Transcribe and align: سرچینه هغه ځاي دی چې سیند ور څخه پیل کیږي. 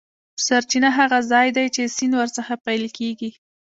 سرچینه 0.45 0.89
هغه 0.97 1.19
ځاي 1.31 1.47
دی 1.57 1.65
چې 1.75 1.93
سیند 1.95 2.13
ور 2.17 2.29
څخه 2.37 2.53
پیل 2.65 2.83
کیږي. 2.97 3.29